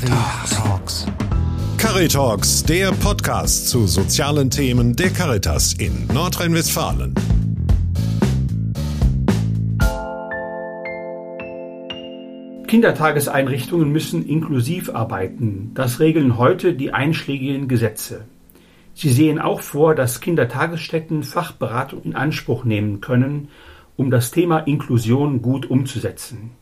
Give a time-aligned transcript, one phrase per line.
[0.00, 1.06] Caritalks.
[1.76, 7.14] Caritalks, der Podcast zu sozialen Themen der Caritas in Nordrhein-Westfalen.
[12.66, 15.72] Kindertageseinrichtungen müssen inklusiv arbeiten.
[15.74, 18.24] Das regeln heute die einschlägigen Gesetze.
[18.94, 23.48] Sie sehen auch vor, dass Kindertagesstätten Fachberatung in Anspruch nehmen können,
[23.96, 26.52] um das Thema Inklusion gut umzusetzen.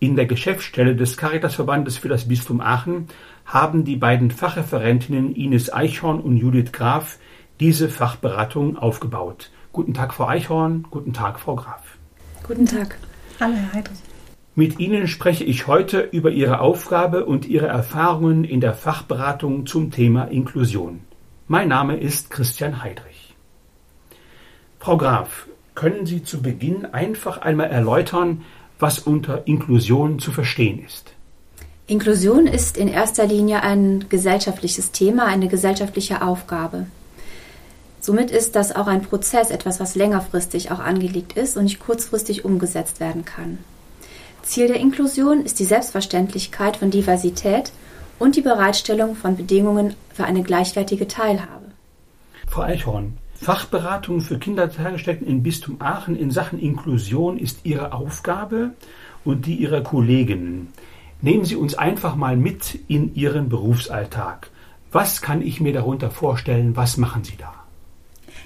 [0.00, 3.08] In der Geschäftsstelle des Caritasverbandes für das Bistum Aachen
[3.46, 7.18] haben die beiden Fachreferentinnen Ines Eichhorn und Judith Graf
[7.60, 9.50] diese Fachberatung aufgebaut.
[9.72, 10.86] Guten Tag, Frau Eichhorn.
[10.90, 11.98] Guten Tag, Frau Graf.
[12.46, 12.98] Guten Tag.
[13.40, 13.98] Hallo, Herr Heidrich.
[14.56, 19.90] Mit Ihnen spreche ich heute über Ihre Aufgabe und Ihre Erfahrungen in der Fachberatung zum
[19.90, 21.00] Thema Inklusion.
[21.48, 23.34] Mein Name ist Christian Heidrich.
[24.78, 28.42] Frau Graf, können Sie zu Beginn einfach einmal erläutern,
[28.78, 31.12] was unter Inklusion zu verstehen ist?
[31.86, 36.86] Inklusion ist in erster Linie ein gesellschaftliches Thema, eine gesellschaftliche Aufgabe.
[38.00, 42.44] Somit ist das auch ein Prozess, etwas, was längerfristig auch angelegt ist und nicht kurzfristig
[42.44, 43.58] umgesetzt werden kann.
[44.42, 47.72] Ziel der Inklusion ist die Selbstverständlichkeit von Diversität
[48.18, 51.64] und die Bereitstellung von Bedingungen für eine gleichwertige Teilhabe.
[52.46, 58.70] Frau Eichhorn, Fachberatung für Kindertagesstätten im Bistum Aachen in Sachen Inklusion ist Ihre Aufgabe
[59.22, 60.72] und die Ihrer Kolleginnen.
[61.20, 64.48] Nehmen Sie uns einfach mal mit in Ihren Berufsalltag.
[64.92, 66.74] Was kann ich mir darunter vorstellen?
[66.74, 67.63] Was machen Sie da?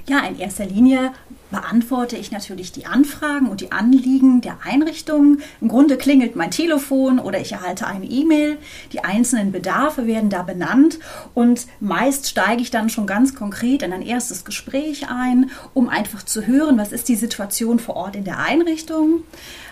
[0.09, 1.13] Ja, in erster Linie
[1.51, 5.43] beantworte ich natürlich die Anfragen und die Anliegen der Einrichtungen.
[5.61, 8.57] Im Grunde klingelt mein Telefon oder ich erhalte eine E-Mail.
[8.93, 10.99] Die einzelnen Bedarfe werden da benannt
[11.35, 16.23] und meist steige ich dann schon ganz konkret in ein erstes Gespräch ein, um einfach
[16.23, 19.25] zu hören, was ist die Situation vor Ort in der Einrichtung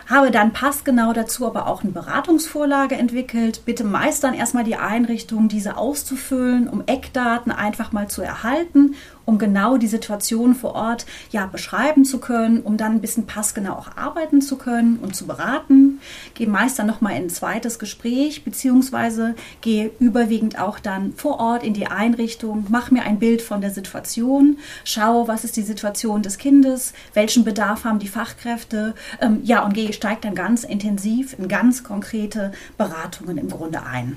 [0.09, 3.63] habe dann passgenau dazu aber auch eine Beratungsvorlage entwickelt.
[3.65, 8.95] Bitte meist dann erstmal die Einrichtung, diese auszufüllen, um Eckdaten einfach mal zu erhalten,
[9.27, 13.75] um genau die Situation vor Ort ja beschreiben zu können, um dann ein bisschen passgenau
[13.75, 16.01] auch arbeiten zu können und zu beraten.
[16.35, 21.65] Gehe meist dann nochmal in ein zweites Gespräch, beziehungsweise gehe überwiegend auch dann vor Ort
[21.65, 26.23] in die Einrichtung, mache mir ein Bild von der Situation, schaue, was ist die Situation
[26.23, 31.37] des Kindes, welchen Bedarf haben die Fachkräfte, ähm, ja, und gehe steigt dann ganz intensiv
[31.39, 34.17] in ganz konkrete Beratungen im Grunde ein.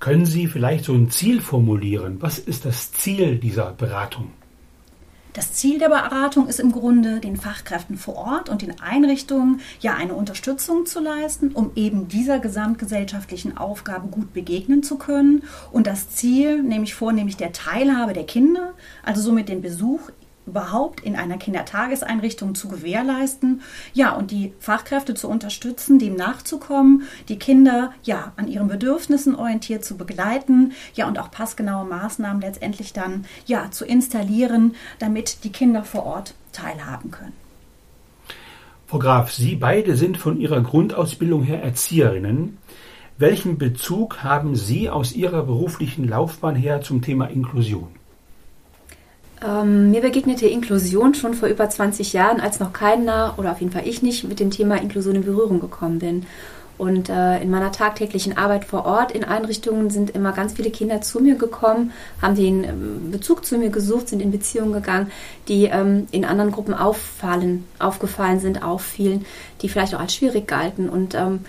[0.00, 2.18] Können Sie vielleicht so ein Ziel formulieren?
[2.20, 4.30] Was ist das Ziel dieser Beratung?
[5.38, 9.94] Das Ziel der Beratung ist im Grunde, den Fachkräften vor Ort und den Einrichtungen ja
[9.94, 15.44] eine Unterstützung zu leisten, um eben dieser gesamtgesellschaftlichen Aufgabe gut begegnen zu können.
[15.70, 20.10] Und das Ziel, nämlich vornehmlich der Teilhabe der Kinder, also somit den Besuch
[20.48, 27.38] überhaupt in einer Kindertageseinrichtung zu gewährleisten, ja, und die Fachkräfte zu unterstützen, dem nachzukommen, die
[27.38, 33.26] Kinder ja an ihren Bedürfnissen orientiert zu begleiten, ja, und auch passgenaue Maßnahmen letztendlich dann
[33.46, 37.34] ja zu installieren, damit die Kinder vor Ort teilhaben können.
[38.86, 42.56] Frau Graf, Sie beide sind von Ihrer Grundausbildung her Erzieherinnen.
[43.18, 47.97] Welchen Bezug haben Sie aus Ihrer beruflichen Laufbahn her zum Thema Inklusion?
[49.44, 53.72] Ähm, mir begegnete Inklusion schon vor über 20 Jahren, als noch keiner oder auf jeden
[53.72, 56.26] Fall ich nicht mit dem Thema Inklusion in Berührung gekommen bin.
[56.76, 61.00] Und äh, in meiner tagtäglichen Arbeit vor Ort in Einrichtungen sind immer ganz viele Kinder
[61.00, 65.10] zu mir gekommen, haben den ähm, Bezug zu mir gesucht, sind in Beziehungen gegangen,
[65.48, 69.26] die ähm, in anderen Gruppen auffallen, aufgefallen sind, auffielen,
[69.60, 70.88] die vielleicht auch als schwierig galten.
[70.88, 71.40] Und ähm,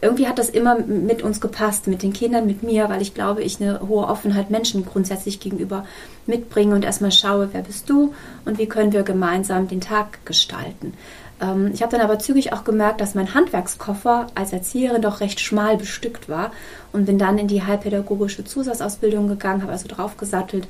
[0.00, 3.42] irgendwie hat das immer mit uns gepasst, mit den Kindern, mit mir, weil ich glaube,
[3.42, 5.86] ich eine hohe Offenheit Menschen grundsätzlich gegenüber
[6.26, 8.14] mitbringe und erstmal schaue, wer bist du
[8.44, 10.94] und wie können wir gemeinsam den Tag gestalten.
[11.40, 15.40] Ähm, ich habe dann aber zügig auch gemerkt, dass mein Handwerkskoffer als Erzieherin doch recht
[15.40, 16.52] schmal bestückt war
[16.92, 20.68] und bin dann in die heilpädagogische Zusatzausbildung gegangen, habe also draufgesattelt,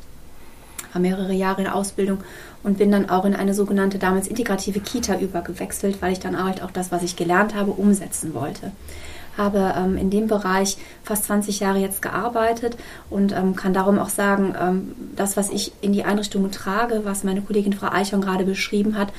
[0.93, 2.19] war mehrere Jahre in Ausbildung
[2.67, 6.63] und bin dann auch in eine sogenannte damals integrative Kita übergewechselt, weil ich dann halt
[6.63, 8.73] auch das, was ich gelernt habe, umsetzen wollte
[9.39, 12.79] habe ähm, in dem Bereich fast 20 Jahre jetzt gearbeitet
[13.11, 17.23] und ähm, kann darum auch sagen, ähm, das, was ich in die Einrichtungen trage, was
[17.23, 19.13] meine Kollegin Frau Eichhorn gerade beschrieben hat,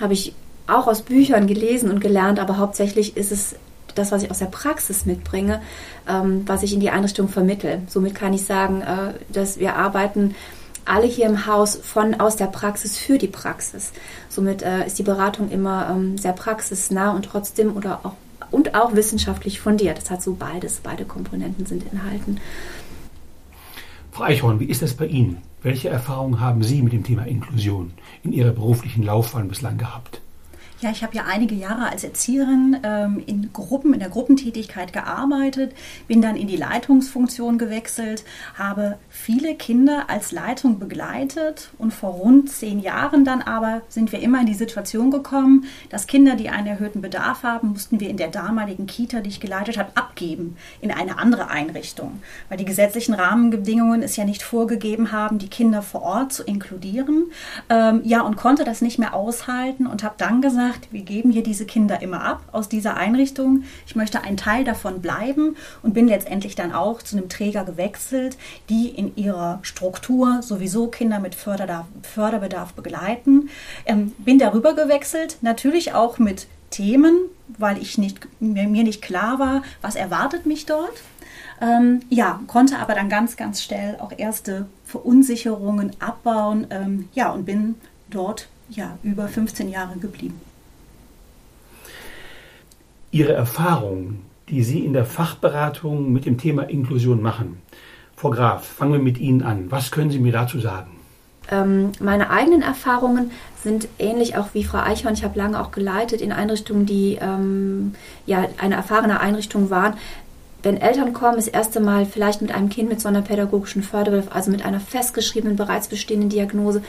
[0.00, 0.32] habe ich
[0.68, 3.56] auch aus Büchern gelesen und gelernt, aber hauptsächlich ist es
[3.96, 5.60] das, was ich aus der Praxis mitbringe,
[6.08, 7.82] ähm, was ich in die Einrichtung vermittle.
[7.88, 10.36] Somit kann ich sagen, äh, dass wir arbeiten
[10.84, 13.92] alle hier im Haus von aus der Praxis für die Praxis.
[14.28, 18.12] Somit äh, ist die Beratung immer ähm, sehr praxisnah und trotzdem oder auch
[18.50, 19.98] und auch wissenschaftlich fundiert.
[19.98, 22.40] Das hat so beides, beide Komponenten sind enthalten.
[24.12, 25.38] Frau Eichhorn, wie ist das bei Ihnen?
[25.62, 27.92] Welche Erfahrungen haben Sie mit dem Thema Inklusion
[28.22, 30.20] in Ihrer beruflichen Laufbahn bislang gehabt?
[30.84, 35.72] Ja, ich habe ja einige Jahre als Erzieherin ähm, in Gruppen, in der Gruppentätigkeit gearbeitet,
[36.08, 38.22] bin dann in die Leitungsfunktion gewechselt,
[38.58, 44.20] habe viele Kinder als Leitung begleitet und vor rund zehn Jahren dann aber sind wir
[44.20, 48.18] immer in die Situation gekommen, dass Kinder, die einen erhöhten Bedarf haben, mussten wir in
[48.18, 52.20] der damaligen Kita, die ich geleitet habe, abgeben in eine andere Einrichtung,
[52.50, 57.30] weil die gesetzlichen Rahmenbedingungen es ja nicht vorgegeben haben, die Kinder vor Ort zu inkludieren.
[57.70, 61.30] Ähm, ja, und konnte das nicht mehr aushalten und habe dann gesagt, gesagt, wir geben
[61.30, 63.64] hier diese Kinder immer ab aus dieser Einrichtung.
[63.86, 68.36] Ich möchte ein Teil davon bleiben und bin letztendlich dann auch zu einem Träger gewechselt,
[68.68, 73.48] die in ihrer Struktur sowieso Kinder mit Förderbedarf, Förderbedarf begleiten.
[73.86, 77.16] Ähm, bin darüber gewechselt, natürlich auch mit Themen,
[77.58, 81.02] weil ich nicht, mir, mir nicht klar war, was erwartet mich dort.
[81.60, 86.66] Ähm, ja, konnte aber dann ganz, ganz schnell auch erste Verunsicherungen abbauen.
[86.70, 87.76] Ähm, ja, und bin
[88.10, 90.40] dort ja über 15 Jahre geblieben.
[93.14, 97.62] Ihre Erfahrungen, die Sie in der Fachberatung mit dem Thema Inklusion machen.
[98.16, 99.70] Frau Graf, fangen wir mit Ihnen an.
[99.70, 100.90] Was können Sie mir dazu sagen?
[101.48, 103.30] Ähm, meine eigenen Erfahrungen
[103.62, 105.14] sind ähnlich auch wie Frau Eichhorn.
[105.14, 107.94] Ich habe lange auch geleitet in Einrichtungen, die ähm,
[108.26, 109.94] ja eine erfahrene Einrichtung waren.
[110.64, 114.34] Wenn Eltern kommen, das erste Mal vielleicht mit einem Kind mit so einer pädagogischen Förderbedarf,
[114.34, 116.82] also mit einer festgeschriebenen, bereits bestehenden Diagnose,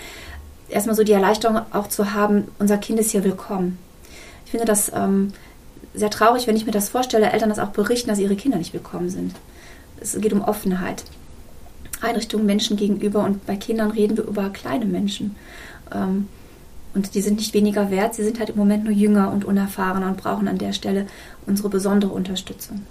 [0.69, 3.77] erstmal so die Erleichterung auch zu haben, unser Kind ist hier willkommen.
[4.45, 5.33] Ich finde das ähm,
[5.96, 8.74] sehr traurig, wenn ich mir das vorstelle, Eltern das auch berichten, dass ihre Kinder nicht
[8.74, 9.34] willkommen sind.
[10.00, 11.04] Es geht um Offenheit.
[12.02, 15.36] Einrichtungen Menschen gegenüber und bei Kindern reden wir über kleine Menschen.
[15.94, 16.28] Ähm,
[16.94, 20.08] und die sind nicht weniger wert, sie sind halt im Moment nur jünger und unerfahrener
[20.08, 21.08] und brauchen an der Stelle
[21.46, 22.84] unsere besondere Unterstützung.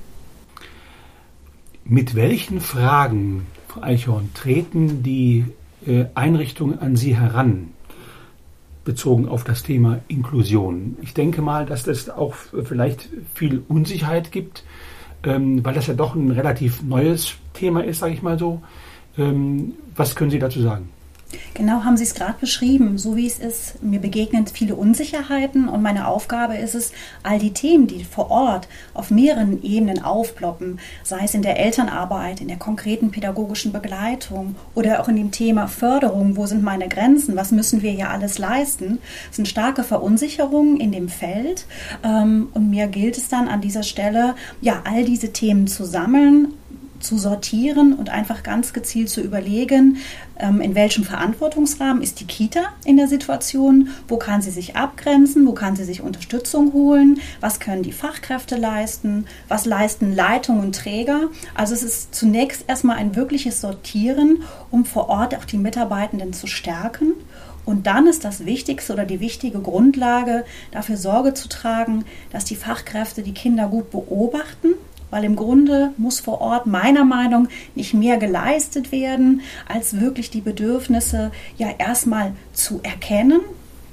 [1.85, 5.47] Mit welchen Fragen, Frau Eichhorn, treten die
[5.87, 7.74] äh, Einrichtungen an Sie heran?
[8.85, 10.97] Bezogen auf das Thema Inklusion.
[11.03, 14.65] Ich denke mal, dass das auch vielleicht viel Unsicherheit gibt,
[15.25, 18.63] ähm, weil das ja doch ein relativ neues Thema ist, sage ich mal so.
[19.17, 20.89] Ähm, was können Sie dazu sagen?
[21.55, 23.83] Genau haben Sie es gerade beschrieben, so wie es ist.
[23.83, 26.93] Mir begegnen viele Unsicherheiten und meine Aufgabe ist es,
[27.23, 32.41] all die Themen, die vor Ort auf mehreren Ebenen aufploppen, sei es in der Elternarbeit,
[32.41, 37.37] in der konkreten pädagogischen Begleitung oder auch in dem Thema Förderung, wo sind meine Grenzen,
[37.37, 38.99] was müssen wir hier alles leisten,
[39.31, 41.67] sind starke Verunsicherungen in dem Feld.
[42.03, 46.55] Ähm, und mir gilt es dann an dieser Stelle, ja, all diese Themen zu sammeln,
[47.05, 49.99] zu sortieren und einfach ganz gezielt zu überlegen,
[50.39, 55.47] ähm, in welchem Verantwortungsrahmen ist die Kita in der Situation, wo kann sie sich abgrenzen,
[55.47, 60.75] wo kann sie sich Unterstützung holen, was können die Fachkräfte leisten, was leisten Leitung und
[60.75, 61.29] Träger.
[61.55, 66.47] Also es ist zunächst erstmal ein wirkliches Sortieren, um vor Ort auch die Mitarbeitenden zu
[66.47, 67.13] stärken.
[67.65, 72.57] Und dann ist das Wichtigste oder die wichtige Grundlage, dafür Sorge zu tragen, dass die
[72.57, 74.75] Fachkräfte die Kinder gut beobachten,
[75.15, 77.47] weil im Grunde muss vor Ort meiner Meinung
[77.77, 83.41] nicht mehr geleistet werden, als wirklich die Bedürfnisse ja erstmal zu erkennen,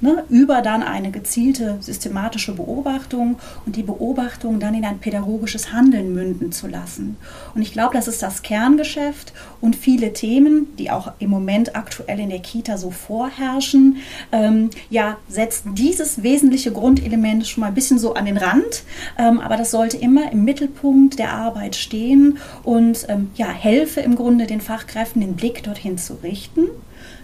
[0.02, 6.12] ne, über dann eine gezielte systematische Beobachtung und die Beobachtung dann in ein pädagogisches Handeln
[6.12, 7.16] münden zu lassen.
[7.54, 9.32] Und ich glaube, das ist das Kerngeschäft.
[9.60, 13.98] Und viele Themen, die auch im Moment aktuell in der Kita so vorherrschen,
[14.32, 18.82] ähm, ja, setzt dieses wesentliche Grundelement schon mal ein bisschen so an den Rand,
[19.18, 24.16] ähm, aber das sollte immer im Mittelpunkt der Arbeit stehen und ähm, ja, helfe im
[24.16, 26.68] Grunde den Fachkräften den Blick dorthin zu richten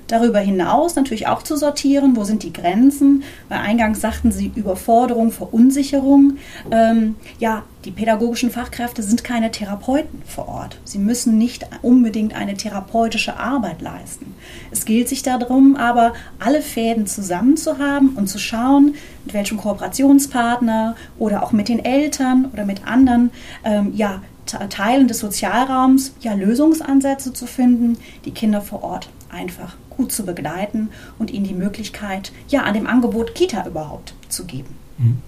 [0.08, 5.30] Darüber hinaus natürlich auch zu sortieren, wo sind die Grenzen, weil eingangs sagten Sie Überforderung,
[5.30, 6.38] Verunsicherung.
[6.70, 10.78] Ähm, ja, die pädagogischen Fachkräfte sind keine Therapeuten vor Ort.
[10.84, 14.34] Sie müssen nicht unbedingt eine therapeutische Arbeit leisten.
[14.70, 18.94] Es gilt sich darum, aber alle Fäden zusammen zu haben und zu schauen,
[19.26, 23.30] mit welchem Kooperationspartner oder auch mit den Eltern oder mit anderen
[23.62, 24.22] ähm, ja,
[24.70, 30.90] Teilen des Sozialraums ja Lösungsansätze zu finden, die Kinder vor Ort einfach gut zu begleiten
[31.18, 34.74] und ihnen die Möglichkeit, ja, an dem Angebot Kita überhaupt zu geben.
[34.98, 35.18] Mhm.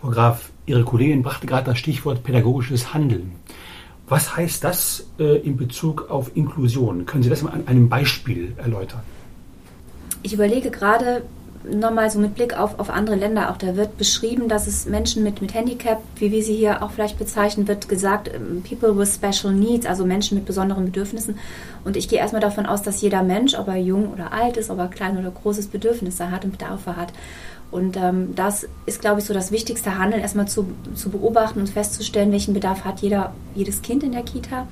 [0.00, 3.32] Frau Graf, Ihre Kollegin brachte gerade das Stichwort pädagogisches Handeln.
[4.08, 7.06] Was heißt das äh, in Bezug auf Inklusion?
[7.06, 9.00] Können Sie das mal an einem Beispiel erläutern?
[10.22, 11.22] Ich überlege gerade,
[11.70, 15.22] nochmal so mit Blick auf, auf andere Länder auch, da wird beschrieben, dass es Menschen
[15.22, 19.14] mit, mit Handicap, wie wir sie hier auch vielleicht bezeichnen, wird gesagt, ähm, people with
[19.14, 21.38] special needs, also Menschen mit besonderen Bedürfnissen.
[21.84, 24.70] Und ich gehe erstmal davon aus, dass jeder Mensch, ob er jung oder alt ist,
[24.70, 27.12] ob er klein oder großes Bedürfnisse hat und Bedarfe hat.
[27.70, 31.68] Und ähm, das ist, glaube ich, so das wichtigste Handeln, erstmal zu, zu beobachten und
[31.68, 34.66] festzustellen, welchen Bedarf hat jeder, jedes Kind in der Kita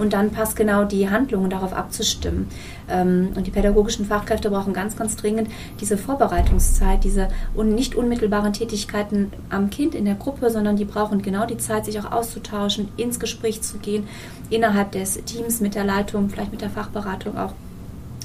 [0.00, 2.48] und dann passt genau die Handlungen darauf abzustimmen.
[2.88, 5.48] Ähm, und die pädagogischen Fachkräfte brauchen ganz, ganz dringend
[5.80, 7.28] diese Vorbereitungszeit, diese
[7.62, 12.00] nicht unmittelbaren Tätigkeiten am Kind in der Gruppe, sondern die brauchen genau die Zeit, sich
[12.00, 14.08] auch auszutauschen, ins Gespräch zu gehen,
[14.48, 17.52] innerhalb des Teams mit der Leitung, vielleicht mit der Fachberatung auch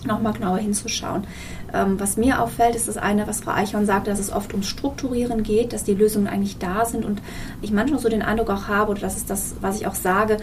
[0.05, 1.25] nochmal genauer hinzuschauen.
[1.74, 4.67] Ähm, was mir auffällt, ist das eine, was Frau Eichhorn sagte, dass es oft ums
[4.67, 7.22] Strukturieren geht, dass die Lösungen eigentlich da sind und
[7.62, 10.38] ich manchmal so den Eindruck auch habe, oder das ist das, was ich auch sage,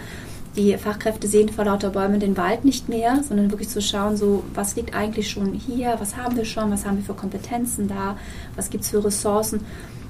[0.55, 4.43] die Fachkräfte sehen vor lauter Bäumen den Wald nicht mehr, sondern wirklich zu schauen, so
[4.53, 8.17] was liegt eigentlich schon hier, was haben wir schon, was haben wir für Kompetenzen da,
[8.55, 9.61] was gibt es für Ressourcen.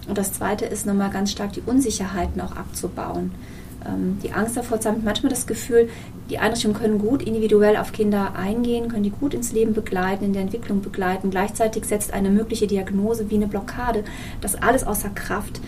[0.07, 3.31] Und das Zweite ist nochmal ganz stark die Unsicherheiten auch abzubauen.
[3.87, 5.89] Ähm, die Angst davor zu haben, manchmal das Gefühl,
[6.29, 10.33] die Einrichtungen können gut individuell auf Kinder eingehen, können die gut ins Leben begleiten, in
[10.33, 11.29] der Entwicklung begleiten.
[11.29, 14.03] Gleichzeitig setzt eine mögliche Diagnose wie eine Blockade
[14.41, 15.61] das alles außer Kraft.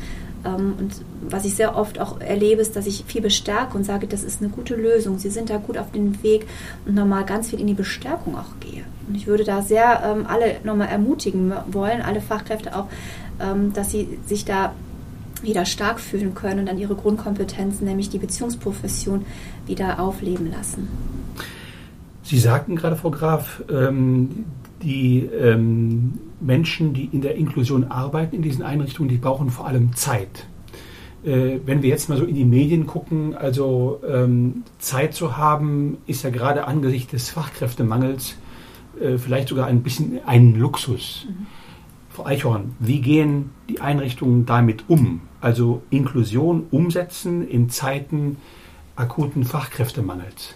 [0.45, 4.07] Ähm, und was ich sehr oft auch erlebe, ist, dass ich viel bestärke und sage,
[4.07, 5.17] das ist eine gute Lösung.
[5.17, 6.45] Sie sind da gut auf dem Weg
[6.85, 8.83] und nochmal ganz viel in die Bestärkung auch gehe.
[9.07, 12.87] Und ich würde da sehr ähm, alle nochmal ermutigen wollen, alle Fachkräfte auch,
[13.39, 14.73] ähm, dass sie sich da
[15.41, 19.25] wieder stark fühlen können und dann ihre Grundkompetenzen, nämlich die Beziehungsprofession,
[19.67, 20.87] wieder aufleben lassen.
[22.23, 24.45] Sie sagten gerade, Frau Graf, ähm,
[24.85, 29.95] die ähm, Menschen, die in der Inklusion arbeiten in diesen Einrichtungen, die brauchen vor allem
[29.95, 30.47] Zeit.
[31.25, 35.97] Äh, wenn wir jetzt mal so in die Medien gucken, also ähm, Zeit zu haben,
[36.05, 38.35] ist ja gerade angesichts des Fachkräftemangels
[39.01, 41.25] äh, vielleicht sogar ein bisschen ein Luxus.
[41.27, 41.47] Mhm.
[42.09, 45.21] Frau Eichhorn, wie gehen die Einrichtungen damit um?
[45.41, 48.37] Also Inklusion umsetzen in Zeiten
[48.95, 50.55] akuten Fachkräftemangels.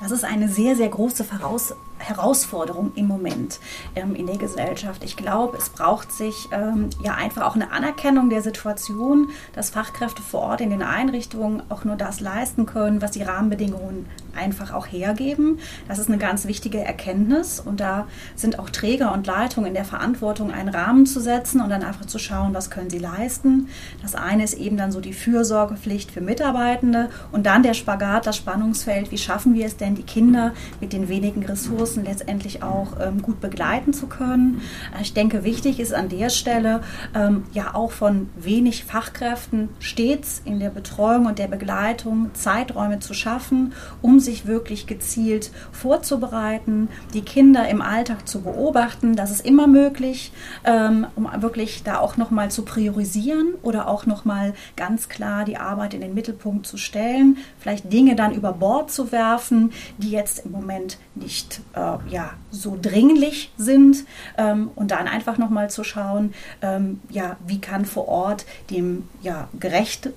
[0.00, 3.60] Das ist eine sehr, sehr große Voraus Herausforderung im Moment
[3.94, 5.04] ähm, in der Gesellschaft.
[5.04, 10.22] Ich glaube, es braucht sich ähm, ja einfach auch eine Anerkennung der Situation, dass Fachkräfte
[10.22, 14.86] vor Ort in den Einrichtungen auch nur das leisten können, was die Rahmenbedingungen einfach auch
[14.86, 15.58] hergeben.
[15.88, 19.84] Das ist eine ganz wichtige Erkenntnis und da sind auch Träger und Leitungen in der
[19.84, 23.68] Verantwortung, einen Rahmen zu setzen und dann einfach zu schauen, was können sie leisten.
[24.00, 28.36] Das eine ist eben dann so die Fürsorgepflicht für Mitarbeitende und dann der Spagat, das
[28.36, 32.98] Spannungsfeld, wie schaffen wir es denn, die Kinder mit den wenigen Ressourcen Ressourcen letztendlich auch
[33.00, 34.62] ähm, gut begleiten zu können.
[35.00, 36.80] Ich denke, wichtig ist an der Stelle
[37.14, 43.14] ähm, ja auch von wenig Fachkräften stets in der Betreuung und der Begleitung Zeiträume zu
[43.14, 49.16] schaffen, um sich wirklich gezielt vorzubereiten, die Kinder im Alltag zu beobachten.
[49.16, 50.32] Das ist immer möglich,
[50.64, 55.94] ähm, um wirklich da auch nochmal zu priorisieren oder auch nochmal ganz klar die Arbeit
[55.94, 60.52] in den Mittelpunkt zu stellen, vielleicht Dinge dann über Bord zu werfen, die jetzt im
[60.52, 64.04] Moment nicht äh, äh, ja, so dringlich sind
[64.38, 69.48] ähm, und dann einfach nochmal zu schauen, ähm, ja, wie kann vor Ort dem ja,
[69.58, 70.10] gerecht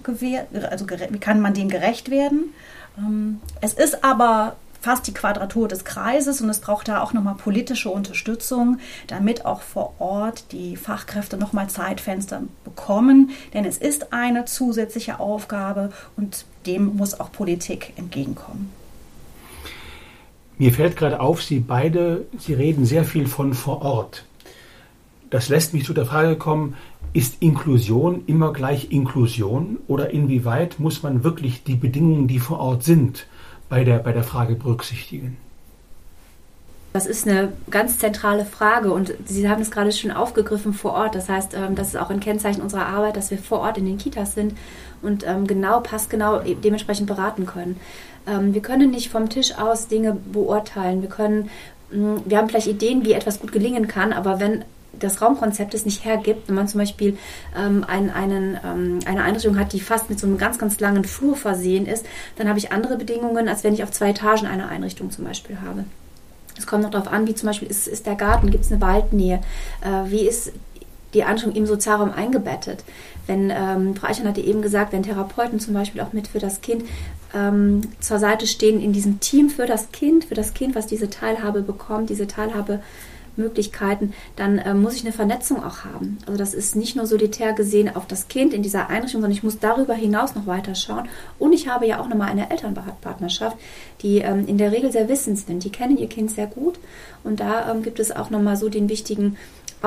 [0.69, 2.53] also wie kann man dem gerecht werden.
[2.97, 7.33] Ähm, es ist aber fast die Quadratur des Kreises und es braucht da auch nochmal
[7.33, 14.45] politische Unterstützung, damit auch vor Ort die Fachkräfte nochmal Zeitfenster bekommen, denn es ist eine
[14.45, 18.71] zusätzliche Aufgabe und dem muss auch Politik entgegenkommen.
[20.57, 24.25] Mir fällt gerade auf, Sie beide, Sie reden sehr viel von vor Ort.
[25.29, 26.75] Das lässt mich zu der Frage kommen,
[27.11, 32.83] ist Inklusion immer gleich Inklusion oder inwieweit muss man wirklich die Bedingungen, die vor Ort
[32.83, 33.27] sind,
[33.67, 35.37] bei der, bei der Frage berücksichtigen?
[36.95, 41.13] Das ist eine ganz zentrale Frage und Sie haben es gerade schon aufgegriffen vor Ort.
[41.13, 43.85] Das heißt, ähm, das ist auch ein Kennzeichen unserer Arbeit, dass wir vor Ort in
[43.85, 44.53] den Kitas sind
[45.01, 47.81] und ähm, genau, passgenau dementsprechend beraten können.
[48.25, 51.01] Ähm, wir können nicht vom Tisch aus Dinge beurteilen.
[51.01, 51.49] Wir können,
[51.91, 54.63] mm, wir haben vielleicht Ideen, wie etwas gut gelingen kann, aber wenn
[54.97, 57.17] das Raumkonzept es nicht hergibt, wenn man zum Beispiel
[57.57, 61.03] ähm, einen, einen, ähm, eine Einrichtung hat, die fast mit so einem ganz, ganz langen
[61.03, 62.05] Flur versehen ist,
[62.37, 65.57] dann habe ich andere Bedingungen, als wenn ich auf zwei Etagen eine Einrichtung zum Beispiel
[65.59, 65.83] habe.
[66.57, 68.81] Es kommt noch darauf an, wie zum Beispiel ist, ist der Garten, gibt es eine
[68.81, 69.41] Waldnähe,
[69.81, 70.51] äh, wie ist
[71.13, 72.83] die Einrichtung im Sozialraum eingebettet.
[73.25, 76.61] Wenn, ähm, Frau Eichern hatte eben gesagt, wenn Therapeuten zum Beispiel auch mit für das
[76.61, 76.83] Kind
[77.33, 81.09] ähm, zur Seite stehen in diesem Team für das Kind, für das Kind, was diese
[81.09, 82.27] Teilhabe bekommt, diese
[83.35, 86.17] Teilhabemöglichkeiten, dann ähm, muss ich eine Vernetzung auch haben.
[86.25, 89.43] Also das ist nicht nur solitär gesehen auf das Kind in dieser Einrichtung, sondern ich
[89.43, 91.07] muss darüber hinaus noch weiter schauen.
[91.39, 93.57] Und ich habe ja auch nochmal eine Elternpartnerschaft,
[94.01, 95.63] die ähm, in der Regel sehr wissend sind.
[95.63, 96.79] Die kennen ihr Kind sehr gut
[97.23, 99.37] und da ähm, gibt es auch nochmal so den wichtigen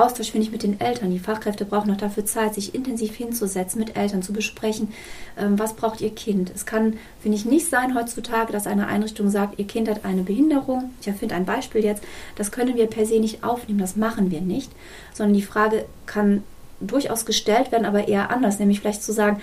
[0.03, 1.11] Austausch finde ich mit den Eltern.
[1.11, 4.93] Die Fachkräfte brauchen noch dafür Zeit, sich intensiv hinzusetzen, mit Eltern zu besprechen,
[5.37, 6.51] ähm, was braucht ihr Kind.
[6.53, 10.23] Es kann, finde ich, nicht sein heutzutage, dass eine Einrichtung sagt, ihr Kind hat eine
[10.23, 10.91] Behinderung.
[11.01, 12.03] Ich erfinde ein Beispiel jetzt.
[12.35, 14.71] Das können wir per se nicht aufnehmen, das machen wir nicht.
[15.13, 16.43] Sondern die Frage kann
[16.79, 19.41] durchaus gestellt werden, aber eher anders, nämlich vielleicht zu sagen,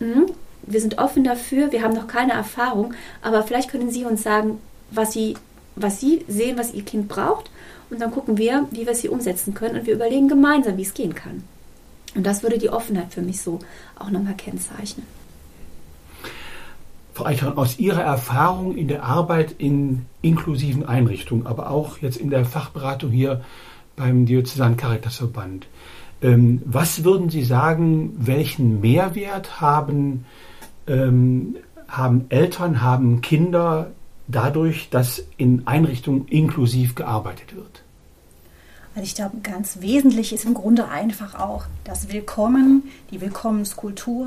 [0.00, 0.26] mh,
[0.62, 4.58] wir sind offen dafür, wir haben noch keine Erfahrung, aber vielleicht können Sie uns sagen,
[4.90, 5.36] was Sie,
[5.76, 7.50] was Sie sehen, was Ihr Kind braucht
[7.90, 10.82] und dann gucken wir, wie wir es hier umsetzen können und wir überlegen gemeinsam, wie
[10.82, 11.44] es gehen kann.
[12.14, 13.58] Und das würde die Offenheit für mich so
[13.98, 15.06] auch nochmal kennzeichnen.
[17.12, 22.30] Frau Eichhorn, aus Ihrer Erfahrung in der Arbeit in inklusiven Einrichtungen, aber auch jetzt in
[22.30, 23.42] der Fachberatung hier
[23.96, 25.66] beim Diözesan Caritasverband,
[26.22, 30.26] ähm, was würden Sie sagen, welchen Mehrwert haben,
[30.86, 31.56] ähm,
[31.88, 33.92] haben Eltern, haben Kinder
[34.28, 37.85] dadurch, dass in Einrichtungen inklusiv gearbeitet wird?
[38.96, 44.26] Also ich glaube, ganz wesentlich ist im Grunde einfach auch das Willkommen, die Willkommenskultur,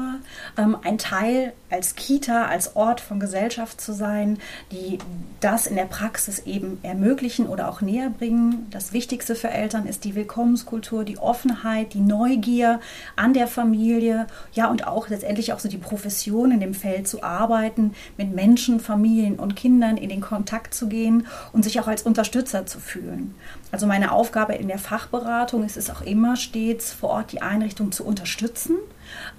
[0.57, 4.37] ähm, ein Teil als Kita, als Ort von Gesellschaft zu sein,
[4.71, 4.99] die
[5.39, 8.67] das in der Praxis eben ermöglichen oder auch näher bringen.
[8.69, 12.79] Das Wichtigste für Eltern ist die Willkommenskultur, die Offenheit, die Neugier
[13.15, 17.23] an der Familie, ja und auch letztendlich auch so die Profession in dem Feld zu
[17.23, 22.03] arbeiten, mit Menschen, Familien und Kindern in den Kontakt zu gehen und sich auch als
[22.03, 23.33] Unterstützer zu fühlen.
[23.71, 27.91] Also meine Aufgabe in der Fachberatung ist es auch immer stets vor Ort die Einrichtung
[27.91, 28.77] zu unterstützen,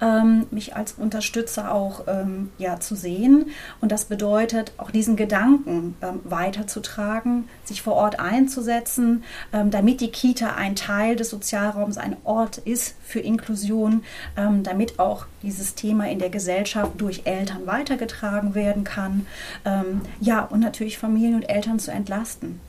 [0.01, 3.47] ähm, mich als Unterstützer auch ähm, ja, zu sehen.
[3.81, 10.11] Und das bedeutet auch diesen Gedanken ähm, weiterzutragen, sich vor Ort einzusetzen, ähm, damit die
[10.11, 14.03] Kita ein Teil des Sozialraums, ein Ort ist für Inklusion,
[14.37, 19.27] ähm, damit auch dieses Thema in der Gesellschaft durch Eltern weitergetragen werden kann.
[19.65, 22.59] Ähm, ja, und natürlich Familien und Eltern zu entlasten.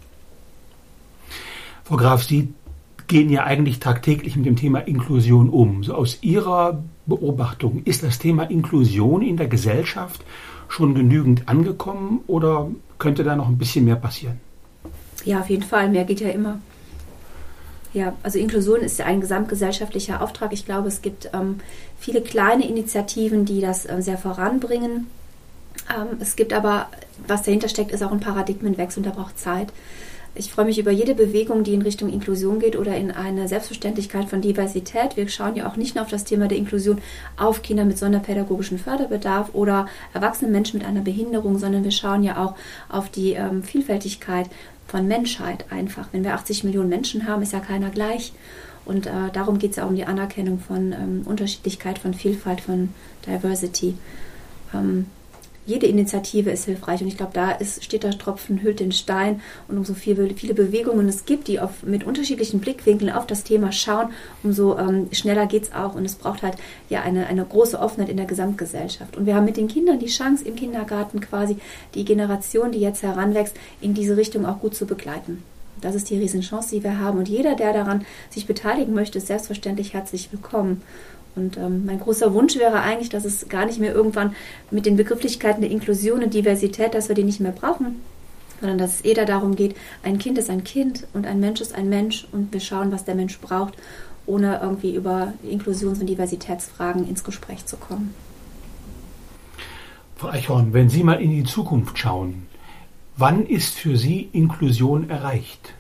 [1.85, 2.53] Frau Graf, Sie
[3.09, 5.83] gehen ja eigentlich tagtäglich mit dem Thema Inklusion um.
[5.83, 10.25] So aus Ihrer Beobachtung, ist das Thema Inklusion in der Gesellschaft
[10.69, 14.41] schon genügend angekommen oder könnte da noch ein bisschen mehr passieren?
[15.25, 15.91] Ja, auf jeden Fall.
[15.91, 16.61] Mehr geht ja immer.
[17.93, 20.53] Ja, also Inklusion ist ja ein gesamtgesellschaftlicher Auftrag.
[20.53, 21.57] Ich glaube, es gibt ähm,
[21.99, 25.09] viele kleine Initiativen, die das äh, sehr voranbringen.
[25.91, 26.89] Ähm, es gibt aber,
[27.27, 29.73] was dahinter steckt, ist auch ein Paradigmenwechsel und der braucht Zeit.
[30.35, 34.31] Ich freue mich über jede Bewegung, die in Richtung Inklusion geht oder in eine Selbstverständlichkeit
[34.31, 35.15] von Diversität.
[35.19, 37.03] Wir schauen ja auch nicht nur auf das Thema der Inklusion
[37.37, 42.43] auf Kinder mit sonderpädagogischem Förderbedarf oder erwachsene Menschen mit einer Behinderung, sondern wir schauen ja
[42.43, 42.55] auch
[42.89, 44.49] auf die ähm, Vielfältigkeit
[44.87, 46.09] von Menschheit einfach.
[46.13, 48.33] Wenn wir 80 Millionen Menschen haben, ist ja keiner gleich.
[48.87, 52.63] Und äh, darum geht es ja auch um die Anerkennung von ähm, Unterschiedlichkeit, von Vielfalt,
[52.63, 52.89] von
[53.27, 53.97] Diversity.
[54.73, 55.07] Ähm,
[55.65, 59.41] jede Initiative ist hilfreich und ich glaube, da ist, steht der Tropfen, hüllt den Stein
[59.69, 63.71] und umso viel, viele Bewegungen es gibt, die auf, mit unterschiedlichen Blickwinkeln auf das Thema
[63.71, 64.11] schauen,
[64.43, 66.57] umso ähm, schneller geht es auch und es braucht halt
[66.89, 69.17] ja eine, eine große Offenheit in der Gesamtgesellschaft.
[69.17, 71.57] Und wir haben mit den Kindern die Chance im Kindergarten quasi
[71.95, 75.43] die Generation, die jetzt heranwächst, in diese Richtung auch gut zu begleiten.
[75.81, 77.19] Das ist die Riesenchance, die wir haben.
[77.19, 80.83] Und jeder, der daran sich beteiligen möchte, ist selbstverständlich herzlich willkommen.
[81.35, 84.35] Und ähm, mein großer Wunsch wäre eigentlich, dass es gar nicht mehr irgendwann
[84.71, 88.03] mit den Begrifflichkeiten der Inklusion und Diversität, dass wir die nicht mehr brauchen,
[88.61, 91.75] sondern dass es eher darum geht, ein Kind ist ein Kind und ein Mensch ist
[91.75, 93.75] ein Mensch und wir schauen, was der Mensch braucht,
[94.27, 98.15] ohne irgendwie über Inklusions- und Diversitätsfragen ins Gespräch zu kommen.
[100.17, 102.47] Frau Eichhorn, wenn Sie mal in die Zukunft schauen,
[103.17, 105.75] wann ist für Sie Inklusion erreicht?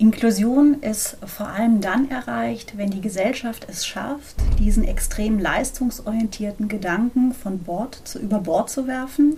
[0.00, 7.34] Inklusion ist vor allem dann erreicht, wenn die Gesellschaft es schafft, diesen extrem leistungsorientierten Gedanken
[7.34, 9.36] von Bord zu, über Bord zu werfen,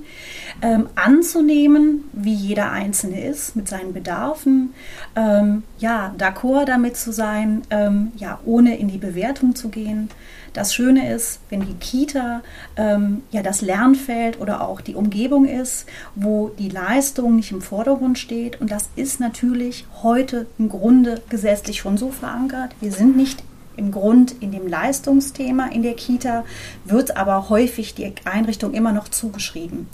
[0.63, 4.73] ähm, anzunehmen, wie jeder Einzelne ist, mit seinen Bedarfen,
[5.17, 10.11] ähm, ja, d'accord damit zu sein, ähm, ja, ohne in die Bewertung zu gehen,
[10.53, 12.43] das Schöne ist, wenn die Kita
[12.77, 18.19] ähm, ja das Lernfeld oder auch die Umgebung ist, wo die Leistung nicht im Vordergrund
[18.19, 18.61] steht.
[18.61, 22.75] Und das ist natürlich heute im Grunde gesetzlich schon so verankert.
[22.81, 23.43] Wir sind nicht
[23.77, 26.45] im Grund in dem Leistungsthema in der Kita,
[26.85, 29.89] wird aber häufig die Einrichtung immer noch zugeschrieben.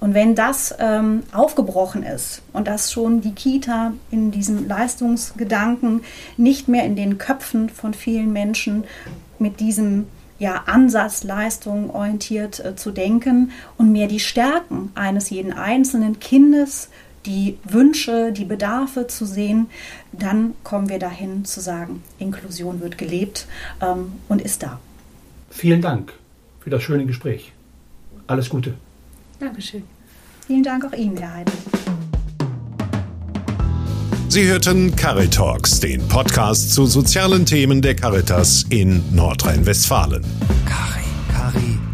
[0.00, 6.02] Und wenn das ähm, aufgebrochen ist und dass schon die Kita in diesem Leistungsgedanken
[6.36, 8.84] nicht mehr in den Köpfen von vielen Menschen
[9.38, 10.06] mit diesem
[10.38, 16.88] ja, Ansatz, Leistung orientiert äh, zu denken und mehr die Stärken eines jeden einzelnen Kindes,
[17.26, 19.68] die Wünsche, die Bedarfe zu sehen,
[20.12, 23.46] dann kommen wir dahin zu sagen, Inklusion wird gelebt
[23.80, 24.80] ähm, und ist da.
[25.50, 26.12] Vielen Dank
[26.60, 27.52] für das schöne Gespräch.
[28.26, 28.74] Alles Gute.
[29.38, 29.82] Dankeschön.
[30.46, 31.52] Vielen Dank auch Ihnen, Herr Heiden.
[34.28, 40.24] Sie hörten Caritalks, den Podcast zu sozialen Themen der Caritas in Nordrhein-Westfalen.
[40.64, 41.89] Cari, Cari